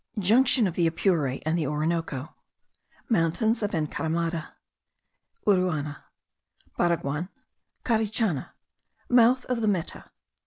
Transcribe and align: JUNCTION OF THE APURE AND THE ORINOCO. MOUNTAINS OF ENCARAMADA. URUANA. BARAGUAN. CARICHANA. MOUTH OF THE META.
JUNCTION 0.17 0.65
OF 0.65 0.73
THE 0.73 0.87
APURE 0.87 1.27
AND 1.45 1.55
THE 1.55 1.67
ORINOCO. 1.67 2.33
MOUNTAINS 3.09 3.61
OF 3.61 3.75
ENCARAMADA. 3.75 4.55
URUANA. 5.45 6.05
BARAGUAN. 6.75 7.29
CARICHANA. 7.83 8.53
MOUTH 9.09 9.45
OF 9.45 9.61
THE 9.61 9.67
META. 9.67 10.05